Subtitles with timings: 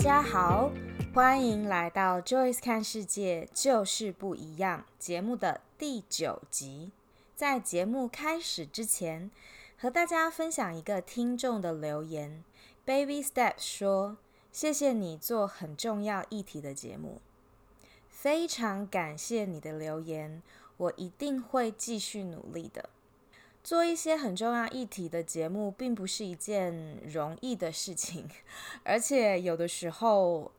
[0.00, 0.72] 大家好，
[1.12, 6.90] 欢迎来到 Joyce 看世界，就是不一样节目的第九集。
[7.36, 9.30] 在节目开始之前，
[9.76, 12.42] 和大家分享一个听众的留言。
[12.86, 14.16] Baby Step 说
[14.50, 17.20] ：“谢谢你做很重要议题的节目，
[18.08, 20.42] 非常感谢你的留言，
[20.78, 22.88] 我一定会继续努力的。
[23.70, 28.28] 做一些很重要议题的节目，并不是一件容易的事情，
[28.82, 30.50] 而且有的时候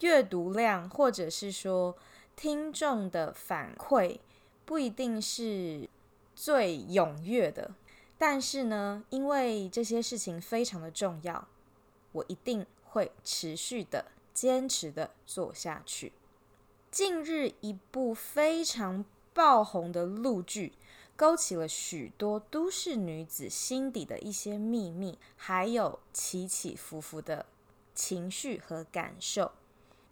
[0.00, 1.96] 阅读量或者是说
[2.36, 4.18] 听众的反馈
[4.66, 5.88] 不一定是
[6.34, 7.70] 最踊跃的。
[8.18, 11.48] 但是呢，因为这些事情非常的重要。”
[12.12, 14.04] 我一定会持续的、
[14.34, 16.12] 坚持的做下去。
[16.90, 20.74] 近日，一部非常爆红的陆剧，
[21.18, 27.44] 勾起了许多都市女子心底的一些秘密，还有起起伏伏的
[27.92, 29.50] 情绪和感受。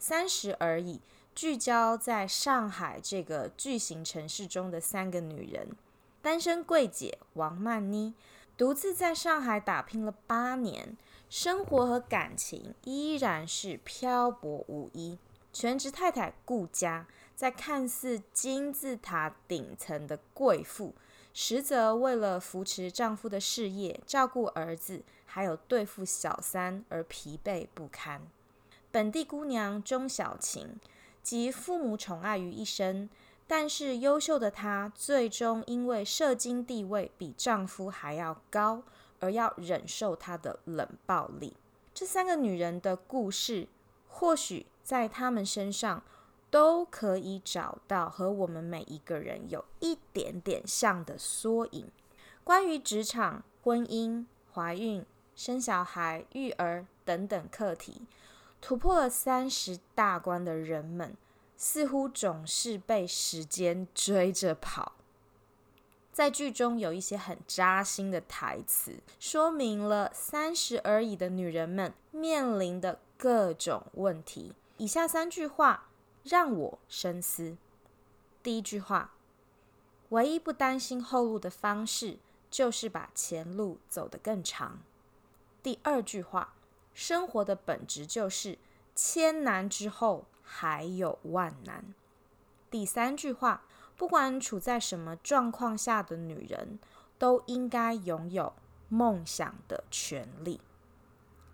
[0.01, 1.01] 三十而已，
[1.33, 5.69] 聚焦在上海这个巨型城市中的三个女人：
[6.21, 8.13] 单身贵姐王曼妮，
[8.57, 10.97] 独自在上海打拼了八年。
[11.31, 15.19] 生活和感情依然是漂泊无依。
[15.53, 17.07] 全职太太顾佳，
[17.37, 20.95] 在看似金字塔顶层的贵妇，
[21.33, 28.23] 实则为了扶持丈夫的事业、照顾儿子，还有对付小三而疲惫不堪。
[28.91, 30.81] 本地姑娘钟小晴，
[31.23, 33.09] 集父母宠爱于一身，
[33.47, 38.83] 但是优秀的她，最终因为社经地位比丈夫还要高。
[39.19, 41.55] 而要忍受她的冷暴力。
[41.95, 43.67] 这三个女人的故事，
[44.07, 46.03] 或许在她们身上
[46.51, 51.91] 都可以找到和我们每一个人有一点点像的缩影。
[52.45, 58.03] 关于职场、婚姻、怀孕、生小孩、育儿等等课题，
[58.61, 61.17] 突破了三十大关的人们，
[61.57, 64.93] 似乎总是被时间追着跑。
[66.13, 74.55] 在剧中有一些很扎心的台词，说明了三十而已的女人们面临的各种问题。
[74.79, 75.89] 以下三句话
[76.29, 77.57] 让我深思：
[78.43, 79.13] 第一句话，
[80.09, 82.19] 唯一不担心后路的方式，
[82.51, 84.81] 就是把前路走得更长。
[85.63, 86.55] 第二句话，
[86.93, 88.59] 生活的本质就是
[88.95, 91.95] 千难之后还有万难。
[92.71, 93.63] 第三句话。
[93.99, 96.79] 不管处在什么状况下的女人，
[97.19, 98.53] 都应该拥有
[98.91, 100.61] 梦想的权利。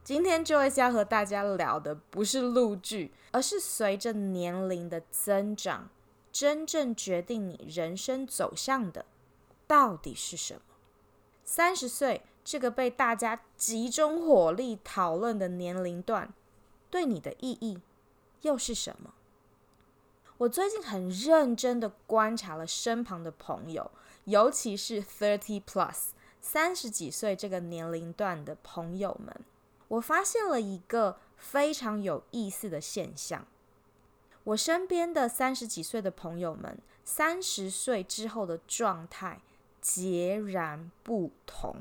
[0.05, 5.91] 今天 Joyce 要和大家聊的不是录剧，而是随着年龄的增长，
[6.33, 9.05] 真正决定你人生走向的
[9.69, 10.61] 到底是什么？
[11.45, 16.35] 三十岁这个被大家集中火力讨论的年龄段，
[16.91, 17.79] 对你的意义
[18.41, 19.15] 又是什么？
[20.39, 23.89] 我最近很认真的观察了身旁的朋友，
[24.25, 26.09] 尤其是 thirty plus
[26.41, 29.33] 三十几岁这个年龄段的朋友们，
[29.93, 33.47] 我发现了一个非常有意思的现象。
[34.45, 39.41] 我身边的三十几岁的朋友们，三十岁之后的状态
[39.83, 41.77] 截然不同。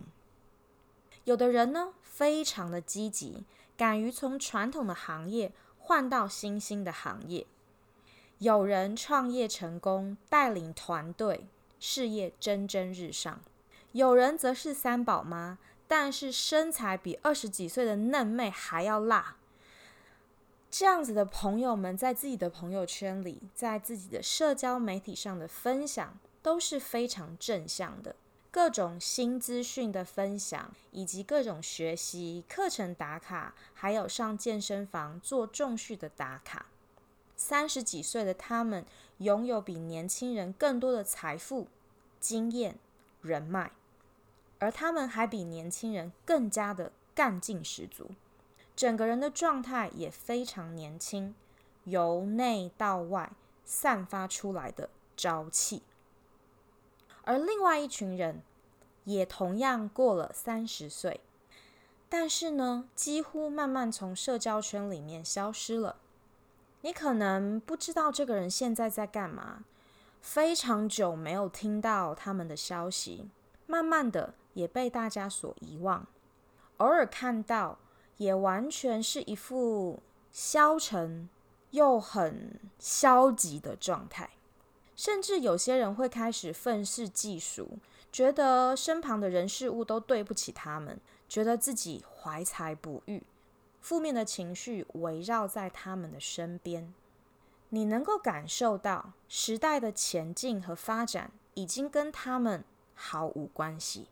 [1.23, 3.45] 有的人呢，非常的积极，
[3.77, 7.47] 敢于从传统的行业换到新兴的行业。
[8.39, 11.47] 有人创业成功，带领团队，
[11.79, 13.39] 事业蒸蒸日上；
[13.93, 15.59] 有人则是三宝妈，
[15.91, 19.35] 但是身材比二十几岁的嫩妹还要辣。
[20.69, 28.15] 这样子的朋友们，在自己的朋友圈里，在自己的社交媒体上的分享都是非常正向的，
[28.49, 36.67] 各种新资讯的分享，以及各种学习课程打卡，还有上健身房做重训的打卡。
[37.35, 38.85] 三十几岁的他们
[39.17, 41.67] 拥有比年轻人更多的财富、
[42.21, 42.77] 经验、
[43.21, 43.73] 人脉，
[44.61, 48.11] 而他们还比年轻人更加的干劲十足，
[48.75, 51.33] 整个人的状态也非常年轻，
[51.85, 53.31] 由内到外
[53.65, 55.81] 散发出来的朝气。
[57.23, 58.43] 而另外一群人
[59.05, 61.21] 也同样过了三十岁，
[62.07, 65.95] 但是呢，几乎慢慢从社交圈里面消失了。
[66.81, 69.63] 你可能不知道这个人现在在干嘛，
[70.21, 73.27] 非常久没有听到他们的消息，
[73.71, 76.05] 慢慢的也被大家所遗忘。
[76.77, 77.77] 偶尔看到，
[78.17, 80.03] 也完全是一副
[80.33, 81.29] 消沉
[81.69, 84.31] 又很消极的状态。
[84.93, 87.79] 甚至有些人会开始愤世嫉俗，
[88.11, 93.23] 觉得身旁的人事物都对不起他们，觉得自己怀才不遇，
[93.79, 96.93] 负面的情绪围绕在他们的身边。
[97.69, 102.65] 你能够感受到时代的前进和发展已经跟他们
[103.01, 104.07] 毫无关系。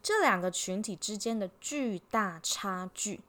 [0.00, 3.20] 这两个群体之间的巨大差距，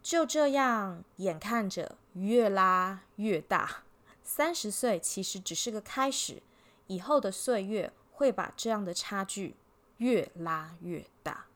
[0.00, 3.82] 就这样眼看着越拉越大。
[4.22, 6.40] 三十岁其实只是个开始，
[6.86, 9.56] 以后的岁月会把这样的差距
[9.96, 11.46] 越拉越大。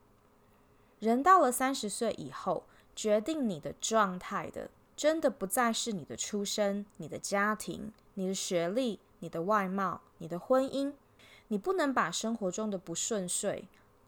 [0.99, 10.91] 人到了三十岁以后，决定你的状态的，真的不再是你的出身、你的家庭、你的学历、你的外貌、你的婚姻。
[11.49, 13.67] 你不能把生活中的不顺遂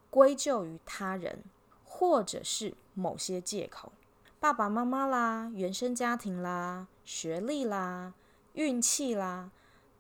[0.10, 1.44] 归咎于他人，
[1.84, 3.92] 或者是某些借口，
[4.40, 8.14] 爸爸妈妈啦、原生家庭啦、学历啦、
[8.54, 9.52] 运气啦，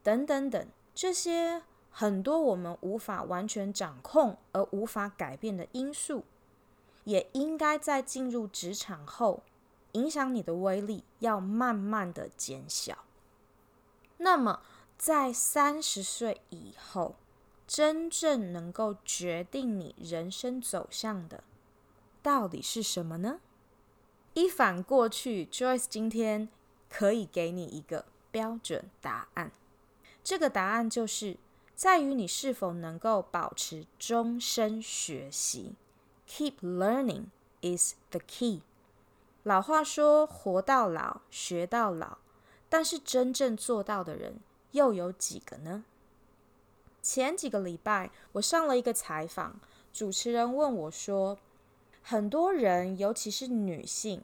[0.03, 6.23] 等等等，这些很多我们无法完全掌控而无法改变的因素，
[7.03, 9.43] 也应该在进入职场后，
[9.93, 12.99] 影响你的威力要慢慢的减小。
[14.17, 14.61] 那么，
[14.97, 17.15] 在三十岁以后，
[17.69, 21.43] 真正能够决定你人生走向的，
[22.23, 23.41] 到底是什么呢？
[24.33, 26.49] 一反过去，Joyce 今天
[26.89, 29.51] 可以给你一个标准答案。
[30.23, 31.37] 这个答案就是
[31.75, 35.75] 在于你是否能够保持终身学习。
[36.27, 37.25] Keep learning
[37.61, 38.63] is the key。
[39.43, 42.17] 老话说“活到老，学到老”，
[42.67, 44.39] 但是真正做到的人
[44.71, 45.85] 又有几个呢？
[47.11, 49.59] 前几个礼拜，我上了一个采访，
[49.91, 51.39] 主持人问我说
[52.03, 54.21] ：“很多人，尤其是女性，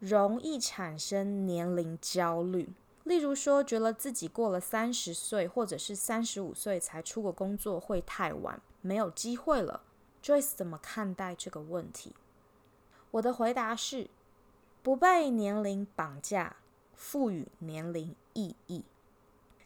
[0.00, 2.70] 容易产生年龄焦虑，
[3.04, 9.82] 例如说，觉得自己过了三十岁或者是三十五岁才出国工作会太晚，没有机会了。”
[10.20, 12.16] Joyce 怎么看待这个问题？
[13.12, 14.10] 我的回答是：
[14.82, 16.56] 不被年龄绑架，
[16.96, 18.82] 赋予年龄意义。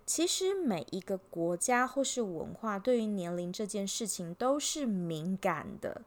[0.08, 6.00] 其实每一个国家或是文化对于年龄这件事情都是敏感的，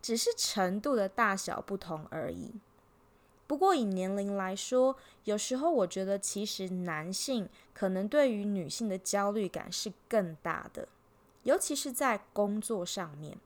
[0.00, 2.52] 只是程度的大小不同而已。
[3.48, 4.94] 不过以年龄来说，
[5.24, 10.86] 有时候我觉得其实男性可能对于女性的焦虑感是更大的，
[11.42, 13.36] 尤其是在工作上面，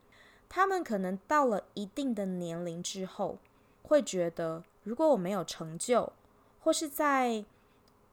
[0.47, 3.39] 他们可能到了一定的年龄之后，
[3.81, 4.63] 会觉得。
[4.83, 6.13] 如果我没有成就，
[6.59, 7.45] 或是在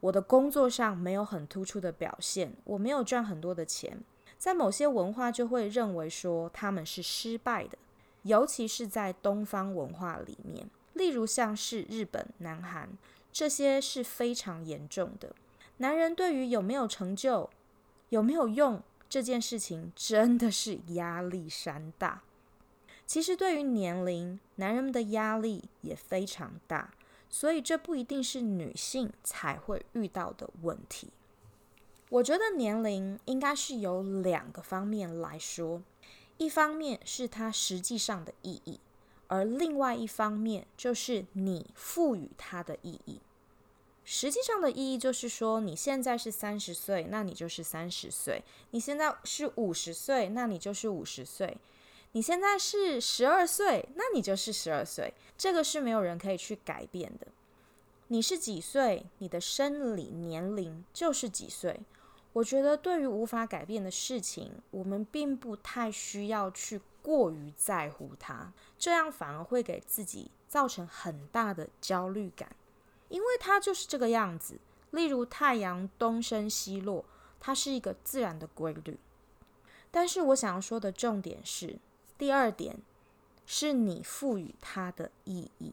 [0.00, 4.02] 我的工作上没有很突出的表现，我没有赚很多的钱，
[4.38, 7.76] 在某些文化就会认为说他们是失败的，
[8.22, 12.88] 尤其是在东方文化里面，例如像是日本、南韩，
[13.30, 15.34] 这些是非常严重的。
[15.76, 17.48] 男人对于有没有成就、
[18.08, 22.22] 有没有用这件事情，真的是压力山大。
[23.06, 26.92] 其实，对于年龄，男人们的压力也非常大，
[27.30, 31.10] 所以这不一定是女性才会遇到的问题。
[32.08, 35.80] 我觉得年龄应该是由两个方面来说，
[36.38, 38.80] 一方面是它实际上的意义，
[39.28, 43.20] 而另外一方面就是你赋予它的意义。
[44.04, 48.42] 实际上的意义就是说，你现在是三十岁，那你就是三十岁；
[48.72, 51.58] 你现在是五十岁，那你就是五十岁。
[52.12, 57.28] 你现在是十二岁，那你就是十二岁，这个是没有人可以去改变的。
[58.08, 61.80] 你是几岁，你的生理年龄就是几岁。
[62.32, 72.56] 我觉得对于无法改变的事情，我们并不太需要去过于在乎它，这样反而会给自己造成很大的焦虑感，
[73.08, 74.58] 因为它就是这个样子。
[74.90, 77.04] 例如太阳东升西落，
[77.38, 78.98] 它是一个自然的规律。
[79.92, 81.78] 但是我想要说的重点是。
[82.20, 82.76] 第二点
[83.46, 85.72] 是你赋予它的意义，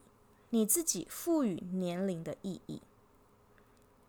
[0.52, 2.82] 你自己赋予年龄的意义。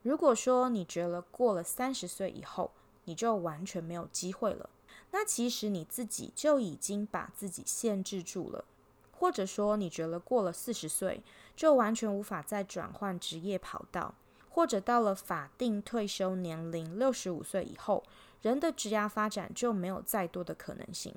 [0.04, 2.70] 如果说你觉得过了三十岁以后
[3.06, 4.70] 你就完全没有机会了，
[5.10, 8.64] 那其实你自己就已经把自己限制住了。
[9.10, 11.20] 或者说你觉得过了四十岁
[11.56, 14.14] 就完全无法再转换职业跑道，
[14.48, 18.04] 或者到了法定退休年龄六十五岁以后，
[18.42, 21.12] 人的职业发展就没有再多的可能性。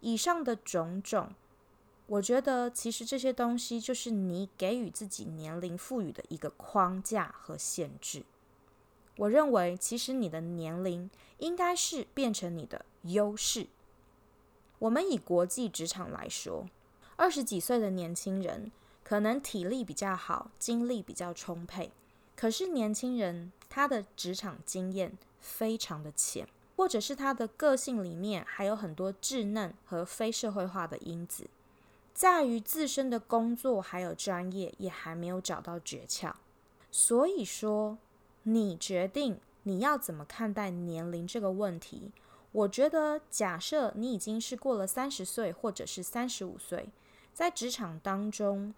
[0.00, 1.34] 以上的种种，
[2.06, 8.24] 我觉得其实这些东西就是你给予自己年龄赋予的一个框架和限制。
[9.16, 13.66] 我认为，其实你的年龄应该是变成你的优势。
[14.78, 16.68] 我们以国际职场来说，
[17.16, 18.70] 二十几岁的年轻人
[19.02, 21.90] 可能体力比较好，精力比较充沛，
[22.36, 26.46] 可是年轻人他的职场经验非常的浅。
[26.76, 31.48] 或者是他的个性里面还有很多稚嫩和非社会化的因子，
[32.12, 36.34] 在于自身的工作还有专业也还没有找到诀窍。
[36.90, 37.98] 所以说，
[38.42, 42.12] 你决定你要怎么看待年龄这个问题。
[42.52, 46.88] 我觉得，假设你已经是过了三十岁，或者是三十五岁，
[47.34, 48.72] 在职场当中，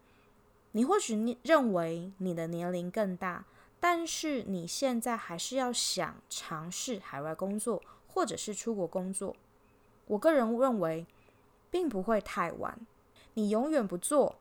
[0.72, 3.44] 你或许认为你的年龄更大，
[3.80, 9.36] 但是你现在还是要想尝试海外工作，或者是出国工作。
[10.06, 11.06] 我个人认为，
[11.70, 12.78] 并不会太晚。
[13.34, 14.36] 你永远不做、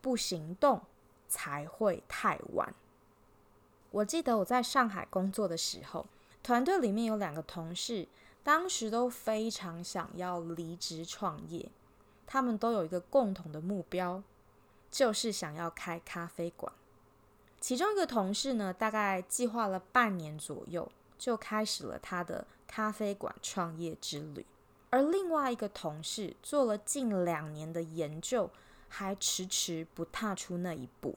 [0.00, 0.82] 不行动，
[1.28, 2.74] 才会太晚。
[3.90, 6.06] 我记得我在上海工作的时候，
[6.42, 8.08] 团队里面有两个同事。
[8.44, 11.70] 当时都非常想要离职创业，
[12.26, 14.20] 他们都有一个共同的目标，
[14.90, 16.72] 就是想要开咖啡馆。
[17.62, 24.44] 其中一个同事呢，大概计划了半年左右，就开始了他的咖啡馆创业之旅。
[24.90, 28.50] 而另外一个同事做了近两年的研究，
[28.88, 31.16] 还迟迟不踏出那一步。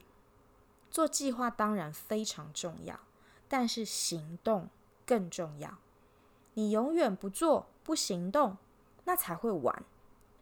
[0.92, 3.00] 做计划当然非常重要，
[3.48, 4.70] 但是行动
[5.04, 5.80] 更重要。
[6.54, 8.56] 你永远不做、不行动，
[9.06, 9.84] 那才会晚。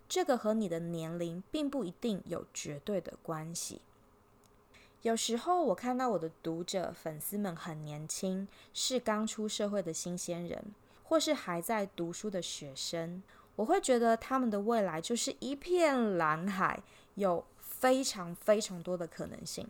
[0.09, 3.81] 这个和你的年龄并不一定有绝对的关系。
[5.03, 10.63] 有时候我看到我的读者、粉丝们很年轻，是刚出社会的新鲜人，
[11.03, 13.21] 或是还在读书的学生，
[13.57, 16.81] 我会觉得他们的未来就是一片蓝海，
[17.15, 19.67] 有非常非常多的可能性。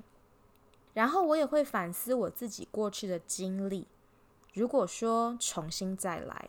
[0.93, 3.87] 然后我也会反思我自己过去的经历。
[4.53, 6.47] 如果说重新再来，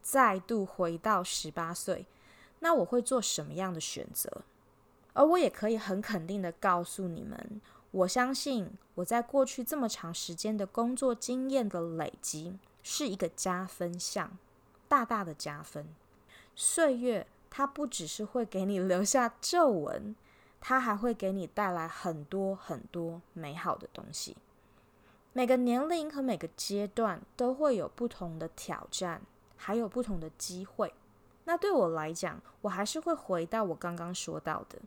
[0.00, 2.06] 再度回到十八岁，
[2.60, 4.42] 那我会做什么样的选择？
[5.14, 7.60] 而我也可以很肯定的告诉你们，
[7.92, 14.38] 我相信我在过去这么长时间的工作经验的累积是一个加分项，
[14.88, 15.86] 大大的加分。
[16.54, 20.14] 岁月它不只是会给你留下皱纹，
[20.60, 24.36] 它还会给你带来很多很多美好的东西。
[25.32, 29.22] 每个年龄和每个阶段都会有不同的挑战，
[29.56, 30.92] 还有不同的机会。
[31.44, 34.78] 那对我来讲，我还是会回到我刚刚说到的。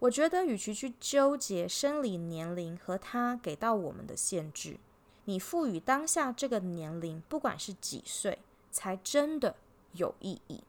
[0.00, 4.78] 我觉得，与其去纠结生理年龄和它给到我们的限制，
[5.24, 8.38] 你赋予当下这个年龄，不管是几岁，
[8.70, 9.56] 才真的
[9.92, 10.62] 有意义。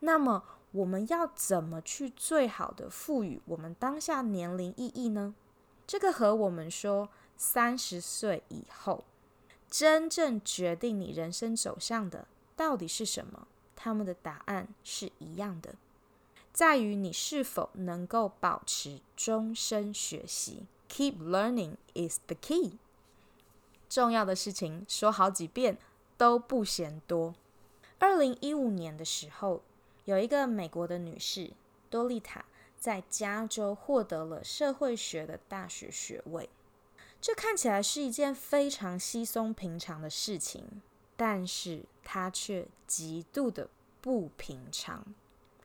[0.00, 5.34] 那么，我们要怎么去最好的赋予我们当下年龄意义呢？
[5.86, 7.08] 这个和我们说。
[7.36, 9.02] 三十岁以后，
[9.68, 13.48] 真正决定你人生走向的到底是什么？
[13.74, 15.74] 他们的答案是一样的，
[16.54, 20.66] 在于你是否能够保持终身学习。
[20.88, 22.78] Keep learning is the key。
[23.88, 25.76] 重要的事情说好几遍
[26.16, 27.34] 都不嫌多。
[27.98, 29.62] 二零一五年的时候，
[30.04, 31.50] 有一个美国的女士
[31.90, 32.44] 多丽塔
[32.78, 36.48] 在加州获得了社会学的大学学位。
[37.20, 40.82] 这看起来是一件非常稀松平常的事情，
[41.16, 43.68] 但是它却极度的
[44.00, 45.04] 不平常，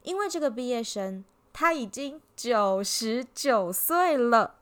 [0.03, 4.55] 因为这个毕业生他已经九十九岁了。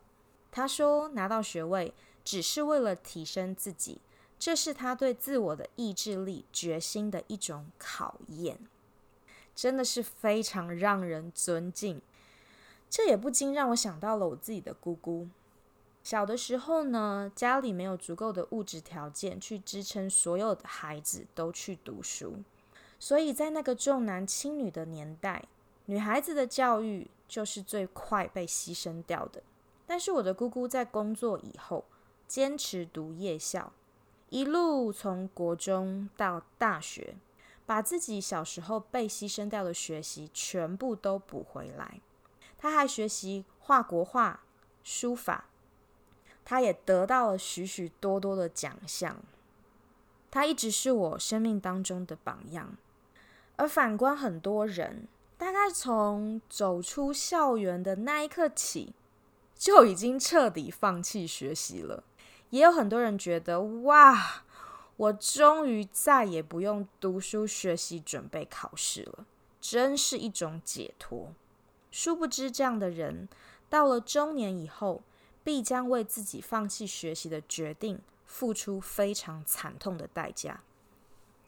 [0.52, 4.02] 他说拿到学位只是为了提升自己，
[4.40, 8.58] 这是他对自我的意志力、决心的一种考验，
[9.56, 12.02] 真的是非常让人尊敬。
[12.90, 15.28] 这也不禁让我想到了我自己的姑姑。
[16.04, 22.38] 小的时候呢，家里没有足够的物质条件去支撑所有的孩子都去读书，
[23.00, 25.46] 所以在那个重男轻女的年代，
[25.86, 29.44] 女孩子的教育就是最快被牺牲掉的。
[29.86, 31.86] 但是我的姑姑在工作以后，
[32.28, 33.72] 坚持读夜校，
[34.30, 37.16] 一路从国中到大学，
[37.66, 42.02] 把自己小时候被牺牲掉的学习全部都补回来。
[42.58, 44.42] 她还学习画国画、
[44.84, 45.46] 书法。
[46.50, 49.18] 他也得到了许许多多的奖项，
[50.32, 52.78] 他一直是我生命当中的榜样。
[53.58, 58.94] 而反观很多人，大概从走出校园的那一刻起，
[59.56, 62.04] 就已经彻底放弃学习了。
[62.52, 64.44] 也有很多人觉得，哇，
[64.96, 69.26] 我终于再也不用读书学习准备考试了，
[69.60, 71.34] 真是一种解脱。
[71.92, 73.28] 殊不知，这样的人
[73.70, 75.02] 到了中年以后，
[75.44, 80.62] 必将为自己放弃学习的决定付出非常惨痛的代价。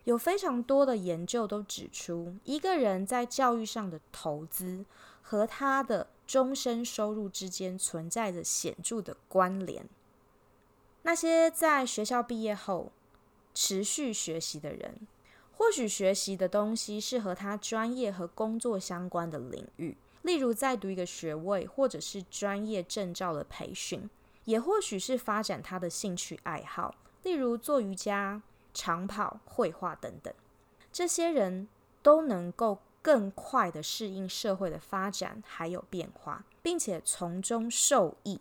[0.06, 4.86] 有非常多的研究都指出，一个人在教育上的投资
[5.22, 9.88] 和他的终身收入之间存在着显著的关联。
[11.04, 12.92] 那些在学校毕业后
[13.54, 15.08] 持续学习的人，
[15.56, 24.10] 或许学习的东西是和他专业和工作相关的领域，例如在读一个学位，或者是专业证照的培训，
[24.46, 28.42] 也或许是发展他的兴趣爱好，例如做瑜伽、
[28.74, 30.34] 长跑、绘画等等。
[30.92, 31.68] 这些人
[32.02, 38.40] 都能够更快地适应社会的发展还有变化，并且从中受益，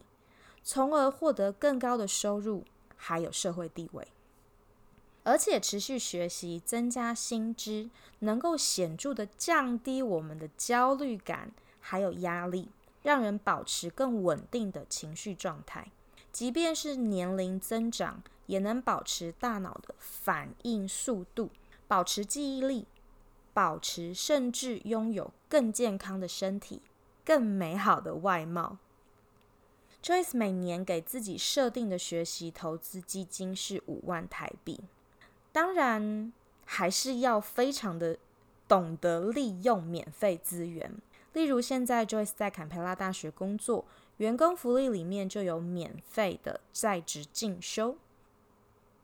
[0.64, 2.64] 从而获得更高的收入
[2.97, 4.08] 还有社会地位。
[5.25, 12.70] 而且持续学习、增加新知，能够显著地降低我们的焦虑感，还有压力，
[13.02, 15.90] 让人保持更稳定的情绪状态。
[16.38, 21.50] 即便是年龄增长，也能保持大脑的反应速度，
[21.88, 22.87] 保持记忆力，
[23.52, 26.80] 保持甚至拥有更健康的身体、
[27.25, 28.78] 更美好的外貌。
[30.00, 34.78] Joyce 每年给自己设定的学习投资基金是五万台币。
[35.50, 36.33] 当然，
[36.64, 38.16] 还是要非常的
[38.68, 41.02] 懂得利用免费资源。
[41.33, 43.85] 例如，现在 Joyce 在坎培拉大学工作，
[44.18, 47.96] 员工福利里面就有免费的在职进修。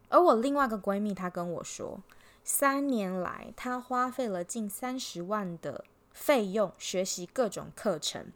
[0.08, 2.00] 而我另外一个闺蜜，她跟我说，
[2.44, 8.32] 三年来她花费了近三十万的费用学习各种课程。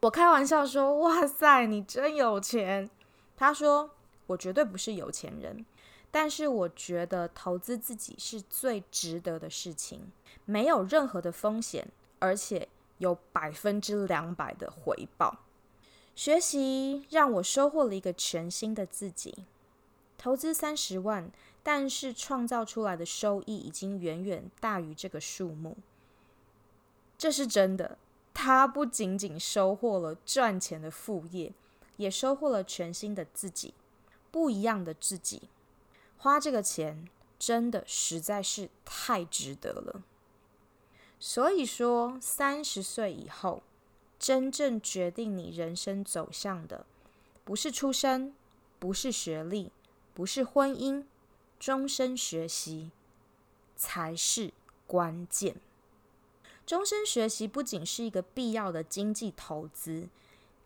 [0.00, 2.88] 我开玩笑说：“哇塞，你真有钱！”
[3.36, 3.90] 她说
[4.28, 5.64] ：“我绝对不是有钱人。”
[6.10, 10.10] 但是我觉得投资自己是最值得的事情，
[10.46, 11.86] 没有任何的风险，
[12.18, 15.36] 而且有百分之两百的回报。
[16.18, 19.44] 学习让我收获了一个全新的自己。
[20.16, 21.30] 投资三十万，
[21.62, 25.76] 但是创造出来的收益已经远远大于这个数目。
[27.16, 27.98] 这是真的，
[28.34, 31.52] 他不仅仅收获了赚钱的副业，
[31.98, 33.72] 也收获了全新的自己，
[34.32, 35.42] 不一样的自己。
[36.16, 37.08] 花这个钱
[37.38, 40.02] 真的实在是太值得了。
[41.20, 43.62] 所以说，三十岁以后，
[44.18, 46.84] 真正决定你人生走向的，
[47.44, 48.34] 不是出身，
[48.78, 49.70] 不是学历，
[50.12, 51.04] 不是婚姻，
[51.58, 52.90] 终身学习
[53.76, 54.52] 才是
[54.86, 55.56] 关键。
[56.66, 60.08] 终身学习不仅是一个必要的经济投资，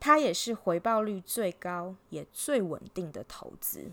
[0.00, 3.92] 它也是回报率最高也最稳定的投资。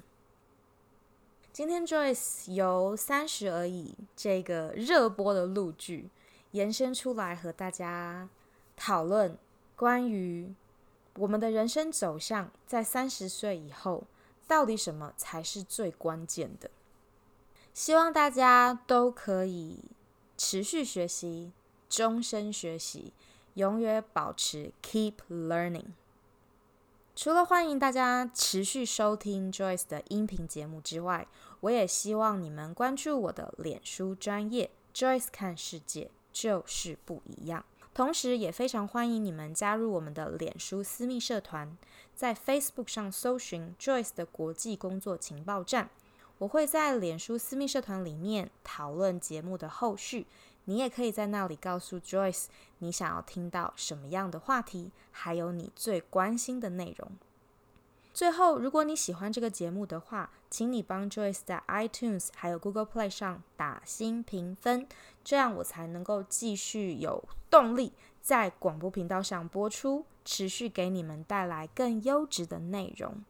[1.52, 6.10] 今天 Joyce 由三十而已这个热播的陆剧
[6.52, 8.30] 延伸出来和大家
[8.78, 9.38] 讨论
[9.80, 10.54] 关于
[11.16, 14.04] 我们的人生走向，在三十岁以后
[14.46, 16.70] 到底什么才是最关键的？
[17.74, 19.80] 希望大家都可以
[20.38, 21.54] 持续学习，
[21.88, 23.14] 终身学习，
[23.54, 25.94] 永远保持 Keep Learning。
[27.16, 31.26] 除了欢迎大家持续收听 Joyce 的音频节目之外，
[31.62, 37.64] 我也希望你们关注我的脸书专业 Joyce 看世界就是不一样。
[38.00, 41.78] 同时，也非常欢迎你们加入我们的脸书私密社团，
[42.16, 45.90] 在 Facebook 上搜寻 Joyce 的国际工作情报站。
[46.38, 50.28] 我会在脸书私密社团里面讨论节目的后续。
[50.64, 52.46] 你也可以在那里告诉 Joyce
[52.78, 57.12] 你想要听到什么样的话题，还有你最关心的内容。
[58.12, 64.88] 最后，如果你喜欢这个节目的话，请你帮 Joyce 在 iTunes 还有 Google Play 上打新评分，
[65.24, 73.24] 这样我才能够继续有动力在广播频道上播出，持续给你们带来更优质的内容。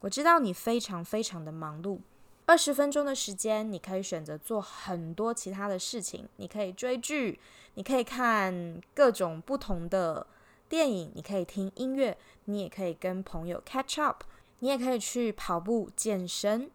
[0.00, 1.98] 我知道你非常非常的忙碌。
[2.46, 6.28] 二十分钟的时间，你可以选择做很多其他的事情。
[6.36, 7.40] 你可以追剧，
[7.74, 10.24] 你可以看各种不同的
[10.68, 14.24] 电影，你可以听音乐，你也可以跟朋友 catch up，
[14.58, 16.70] 你也可以去跑步健身。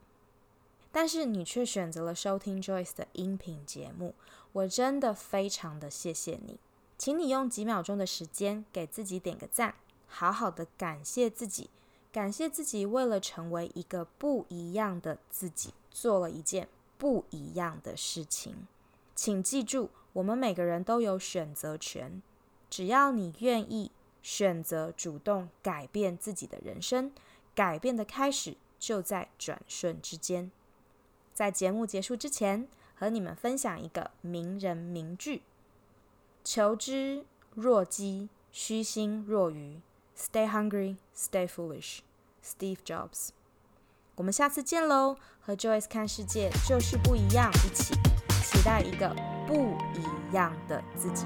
[0.91, 4.13] 但是你却选择了收听 Joyce 的音频节目，
[4.51, 6.59] 我真的非常的谢谢你。
[6.97, 9.75] 请你用几秒钟的时间给自己点个赞，
[10.07, 11.69] 好好的感谢自己。
[12.11, 18.67] 感谢自己为了成为一个不一样的自己，做了一件不一样的事情。
[19.15, 22.21] 请记住，我们每个人都有选择权，
[22.71, 23.91] 只要你愿意
[24.23, 27.11] 选择主动改变自己的人生，
[27.53, 30.49] 改变的开始就在转瞬之间。
[31.33, 35.41] 在节目结束之前，和你们分享一个名人名句
[36.45, 39.81] ：“求知若饥，虚心若愚。”
[40.17, 41.99] Stay hungry, stay foolish.
[42.41, 43.29] Steve Jobs。
[44.15, 45.17] 我们下次见喽！
[45.41, 47.95] 和 Joyce 看世界就是不一样，一起
[48.43, 49.09] 期待一个
[49.45, 51.25] 不一样的自己。